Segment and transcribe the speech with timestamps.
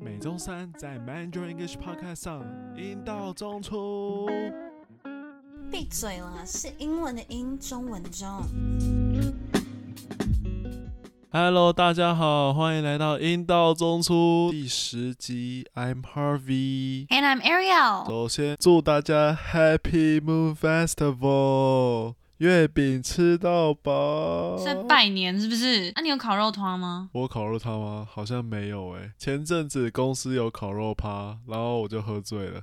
[0.00, 2.44] 每周三在 Mandarin English Podcast 上，
[2.76, 4.28] 英道中出。
[5.70, 8.28] 闭嘴了，是英文的英，中文的中。
[11.30, 15.66] Hello，大家好，欢迎来到阴道中出第十集。
[15.74, 18.06] I'm Harvey，and I'm Ariel。
[18.08, 22.14] 首先祝大家 Happy Moon Festival。
[22.38, 25.92] 月饼吃到饱，在拜年是不是？
[25.94, 27.08] 那、啊、你有烤肉汤吗？
[27.12, 28.06] 我烤肉汤吗？
[28.10, 29.12] 好像没有诶、欸。
[29.16, 32.60] 前阵子公司有烤肉趴，然后我就喝醉了。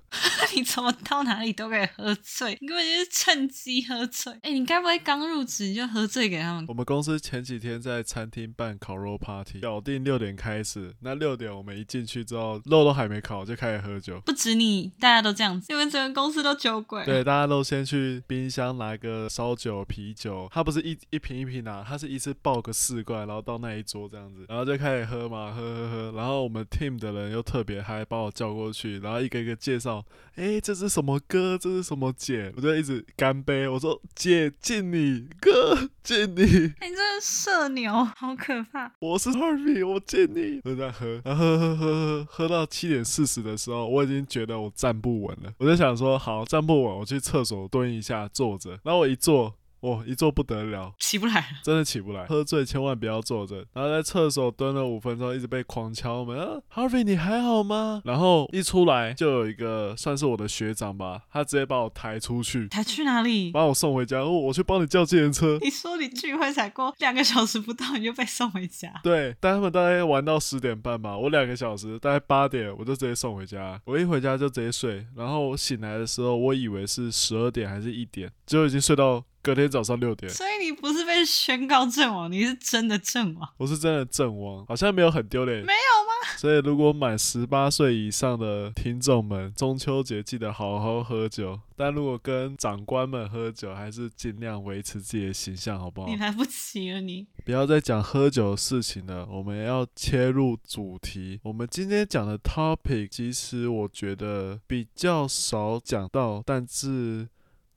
[0.55, 2.57] 你怎么到哪里都可以喝醉？
[2.59, 4.33] 你根本就是趁机喝醉。
[4.33, 6.65] 哎、欸，你该不会刚入职你就喝醉给他们？
[6.67, 10.93] 我们公司前几天在餐厅办烤肉 party，咬定六点开始。
[11.01, 14.19] 那六点我们一进去之后，肉都还没烤就开始喝酒。
[14.21, 17.03] 不止你，大家都这样子，因为整个公司都酒鬼。
[17.05, 20.49] 对，大家都先去冰箱拿个烧酒、啤酒。
[20.51, 26.11] 他不是一一瓶一瓶拿，他是一次爆个四罐，然后到那一桌这样子，然后就开始喝嘛，喝喝喝。
[26.17, 30.03] 然后我们 team 的人又特别嗨，把我叫过去，然后一个一个介绍。
[30.35, 31.57] 哎，这是什么哥？
[31.57, 32.51] 这是什么姐？
[32.55, 33.67] 我就一直干杯。
[33.67, 36.41] 我说姐敬你，哥敬你。
[36.79, 38.91] 哎，你这是社牛，好可怕。
[38.99, 40.59] 我是 Harvey，我敬你。
[40.61, 45.53] 就在喝，然后喝喝喝喝喝到七点四十的时候，我已经觉得我站不稳了。
[45.59, 48.71] 我就想说，好，站不稳，我去厕所蹲一下，坐着。
[48.83, 49.55] 然后我一坐。
[49.81, 52.25] 哇，一坐不得了，起不来，真的起不来。
[52.25, 53.65] 喝醉千万不要坐着。
[53.73, 56.37] 然后在厕所蹲了五分钟，一直被狂敲门。
[56.39, 58.01] 啊，Harvey，你还好吗？
[58.05, 63.51] 然后一出来就有一个算是我的学长吧，他直接把我抬出去，抬去哪里？
[63.51, 64.19] 把我送回家。
[64.19, 65.57] 哦，我去帮你叫计程车。
[65.61, 68.93] 你说你聚会才过两个小时不到，你就被送回家？
[69.03, 73.81] 对，但他们大概玩到十点半吧，我两个小时，大概八点我就直接送回家。
[73.85, 79.23] 我一回家就直接睡，然后我醒来的时候，我以为是十二点还是一点，结果已经睡到。
[79.41, 83.49] 隔天早上六点，所以你不是被宣告阵亡，你是真的阵亡。
[83.57, 85.65] 我是真的阵亡，好像没有很丢脸。
[85.65, 86.37] 没有吗？
[86.37, 91.59] 所以如果满十八岁以上的听众们，中秋节记得好好喝酒。
[91.75, 96.07] 但如果跟长官们喝酒，还是尽量维持自己的形象，好不好？
[96.07, 97.25] 你来不及了，你。
[97.43, 101.39] 不要再讲喝酒的事情了，我们要切入主题。
[101.41, 107.27] 我们今天讲的 topic，其实我觉得比较少讲到，但是。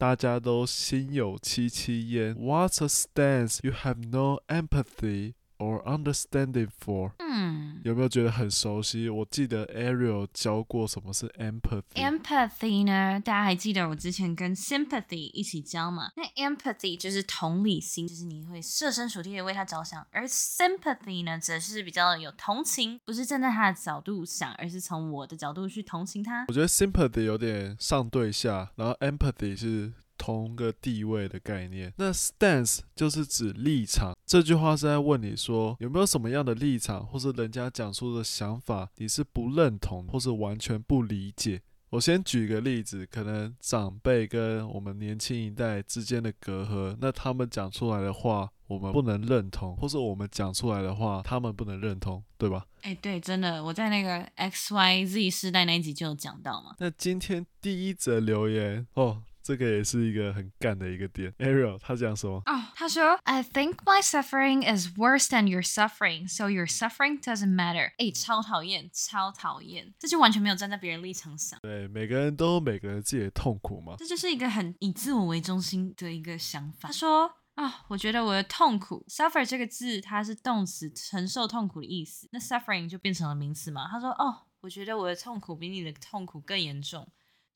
[0.03, 2.35] 大家都心有戚戚焉。
[2.35, 7.12] What's a stance you have no empathy Or understanding for？
[7.18, 9.08] 嗯，有没有觉得很熟悉？
[9.08, 11.94] 我记得 Ariel 教过什么是 empathy。
[11.94, 13.20] Empathy 呢？
[13.20, 16.10] 大家还记得我之前跟 sympathy 一起教吗？
[16.16, 26.44] 那 empathy 就是同理心，就是你会设身处地的为他着想；而 sympathy 呢，则是比较有同情，不是站在他的角度想，而是从我的角度去同情他。
[26.48, 29.92] 我觉得 sympathy 有点上对下，然后 empathy 是。
[30.16, 34.13] 同个地位的概念，那 stance 就是指立场。
[34.26, 41.60] 这句话是在问你说，有没有什么样的立场，或是人家讲出的想法，你是不认同，或是完全不理解。
[41.90, 52.66] 我先举个例子，可能长辈跟我们年轻一代之间的隔阂，那他们讲出来的话，我们不能认同，或是我们讲出来的话，他们不能认同，对吧？
[52.82, 56.74] 哎，对，真的，我在那个 X Y Z 世代那一集就有讲到嘛。
[56.78, 59.22] 那今天第一则留言哦。
[59.44, 61.30] 这个也是一个很干的一个点。
[61.32, 62.42] Ariel 他讲什么？
[62.46, 71.60] 哦，他说：“I think my suffering is worse than your suffering, so your suffering doesn't matter。”哎，超讨厌，超讨厌，这就完全没有站在别人立场想。
[71.60, 73.96] 对，每个人都有每个人自己的痛苦嘛。
[73.98, 76.88] 这就是一个很以自我为中心的一个想法。
[76.88, 82.26] 他说：“啊、哦，我觉得我的痛苦，suffer 这个字它是动词，承受痛苦的意思。
[82.32, 87.06] 那 suffering 就变成了名词嘛。”他说：“哦，我觉得我的痛苦比你的痛苦更严重。”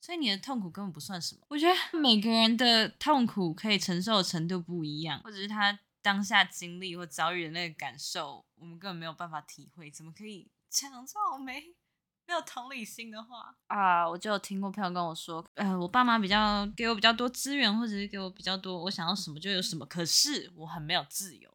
[0.01, 1.41] 所以你的痛苦根本不算什么。
[1.49, 9.91] 我觉得每个人的痛苦可以承受的程度不一样，或者是他当下经历或遭遇的那个感受，我们根本没有办法体会。
[9.91, 11.61] 怎么可以讲这种没
[12.25, 19.85] 没有同理心的话啊？Uh, 我就有听过朋友跟我说，呃，我爸妈比较给我比较多资源，或者是给我比较多，我想要什么就有什么。
[19.85, 21.51] 可是我很没有自由，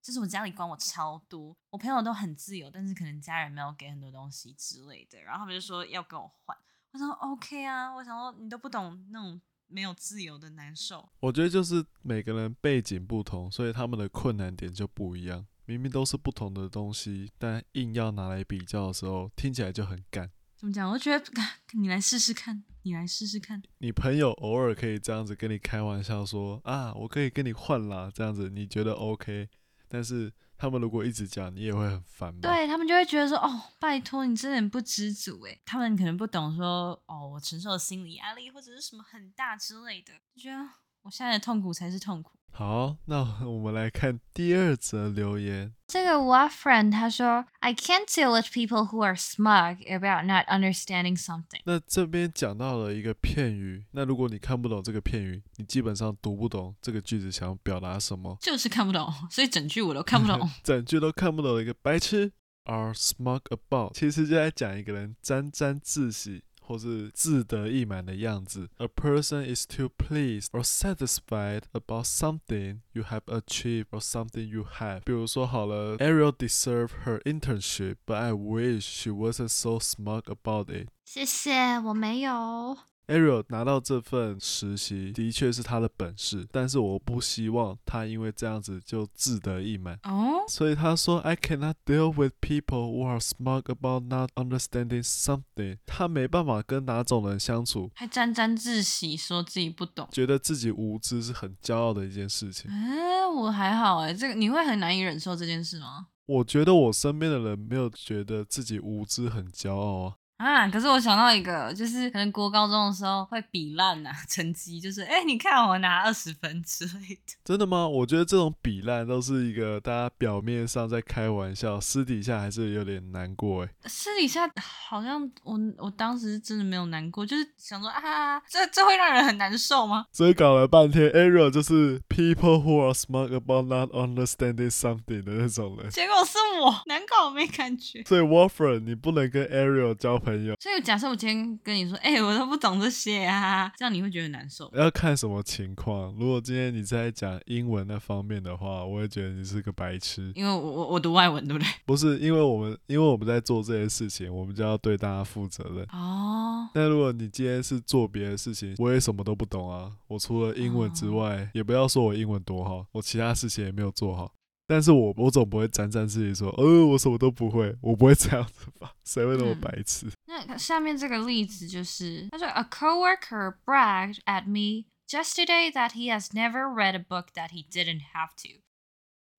[0.00, 1.56] 就是我家里管我超多。
[1.70, 6.56] 我朋友都很自由，但是可能家人没有给很多东西之类的，然后他们就说要跟我换。
[6.92, 11.08] 我说 OK 啊，我想说你都不懂那种没有自由的难受。
[11.20, 15.46] 我觉得就是每个人背景不同，所以他们的困难点就不一样。
[15.66, 20.30] 明明都是不同的东西，但硬要拿来比较的时候，听起来就很干。
[20.56, 20.90] 怎么讲？
[20.90, 21.24] 我觉得
[21.78, 23.62] 你来试试看，你来试试看。
[23.76, 29.50] 你朋友偶尔可以这样子跟你开玩笑说啊，我可以跟你换啦，这样子你觉得 OK？
[29.88, 30.32] 但是。
[30.60, 32.40] 他们如果一直讲，你也会很烦？
[32.40, 35.62] 对，他们就会觉得说，哦，拜托你真的很不知足诶。
[35.64, 40.68] 他们可能不懂说，哦，我承受的心理压力或者是什么很大之类的，就觉得
[41.02, 42.37] 我现在的痛苦才是痛苦。
[42.52, 45.72] 好，那我们来看第二则留言。
[45.86, 51.60] 这个 What friend 他说，I can't deal with people who are smug about not understanding something。
[51.64, 62.32] 那这边讲到了一个片语，那如果你看不懂这个片语，你基本上读不懂这个句子想要表达什么，就是看不懂，所以整句我都看不懂， 整句都看不懂的一个白痴。
[62.64, 66.42] Are smug about，其实就在讲一个人沾沾自喜。
[66.67, 68.69] 或是自得意满的样子。
[68.77, 75.01] A person is too pleased or satisfied about something you have achieved or something you have。
[75.01, 80.87] 比如说好了，Ariel deserve her internship，but I wish she wasn't so smug about it。
[81.03, 82.77] 谢谢，我没有。
[83.08, 89.98] Ariel 拿到这份实习的确是他的本事，但是我不希望他因为这样子就自得意满。
[90.02, 102.70] 哦，所以他说：“I cannot deal with people who are smug about not understanding something。”他没办法跟哪种人相处，还沾沾自喜，说自己不懂，觉得自己无知是很骄傲的一件事情。
[102.70, 106.08] 哎，我还好哎，这个你会很难以忍受这件事吗？
[106.26, 110.14] 我觉得我身边的人没有觉得自己无知很骄傲啊。
[110.38, 110.68] 啊！
[110.70, 117.34] 可是我想到一个，就是可能国高中的时候会比烂呐，成绩就是，哎，你看我拿二十分之类的。
[117.44, 117.86] 真的吗？
[117.88, 123.68] 我觉得这种比烂都是一个大家表面上在开玩笑，私底下还是有点难过哎。
[123.86, 130.06] 私底下好像我我当时真的没有难过，就是想说啊，这这会让人很难受吗？
[130.12, 135.90] 所以搞了半天，Ariel 就是 people who are smug about not understanding something 的那种人。
[135.90, 138.04] 结果是我，难搞我没感觉。
[138.04, 140.54] 所以 Warford 你不能跟 Ariel 交朋友。
[140.60, 144.70] 所以假设我今天跟你说，哎、欸，我都不懂这些啊，这样你会觉得难受？
[144.74, 146.14] 要看什么情况。
[146.18, 150.32] 如果今天你在讲英文那方面的话，我会觉得你是个白痴。
[150.34, 151.66] 因为我我我读外文，对不对？
[151.86, 155.84] 不是，因为我们因为我们在做这些事情，我们就要对大家负责任。
[155.92, 156.68] 哦。
[156.74, 159.90] 那如果你今天是做别的事情，我也什么都不懂啊。
[160.06, 164.32] 我除了英文之外，哦、也不要说我英文多好，我其他事情也没有做好。
[164.66, 168.92] 但是我我总不会沾沾自喜说，呃，我什么都不会，我不会这样子吧？
[169.02, 170.06] 谁会那么白痴？
[170.06, 170.12] 嗯、
[170.46, 177.64] 那下面这个例子就是，他说，A coworker bragged at me just today that he has never read a book that he
[177.68, 178.60] didn't have to。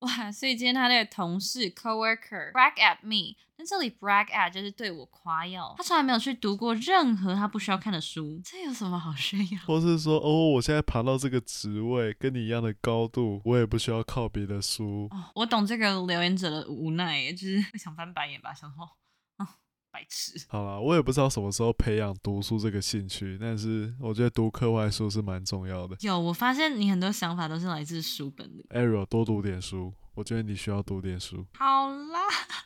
[0.00, 9.58] 哇，所以今天他那个同事 coworker brag at me，那这里 brag at 就是对我夸耀，他从来没有去读过任何他不需要看的书，这有什么好炫耀？
[9.66, 15.06] 或是说，哦，我现在爬到这个职位，跟你一样的高度，我也不需要靠别的书。
[15.10, 18.88] 哦，我懂这个留言者的无奈，就是会想翻白眼吧，想说。
[19.92, 20.32] 白痴。
[20.48, 25.96] 好啦，我也不知道什么时候培养读书这个兴趣，但是我觉得读课外书是蛮重要的。
[26.00, 28.66] 有，我发现你很多想法都是来自书本里。
[28.70, 31.44] Ariel，多读点书，我觉得你需要读点书。
[31.54, 32.20] 好啦，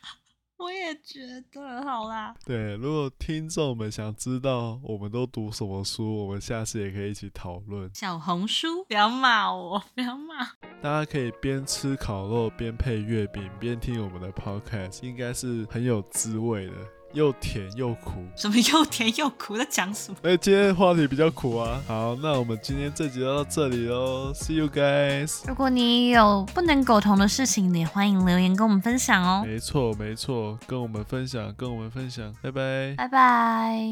[0.57, 1.19] 我也觉
[1.51, 2.33] 得好啦。
[2.45, 7.89] 对，如果听众们想知道我们都读什么书，我们下次也可以一起讨论。
[7.93, 10.45] 小红书，不要骂我，不要骂。
[10.81, 16.73] 大家可以边吃烤肉边配月饼边听我们的 podcast，应该是很有滋味的。
[17.15, 19.57] 又甜又苦，什么又甜又苦？
[19.57, 20.17] 在讲什么？
[20.23, 21.81] 哎，今天话题比较苦啊。
[21.87, 25.47] 好，那我们今天这集就到这里喽，See you guys。
[25.47, 29.43] 如果你有不能苟同的事情，也欢迎留言跟我们分享哦。
[29.45, 33.85] 没错没错，跟我们分享，跟我们分享，拜拜，拜拜。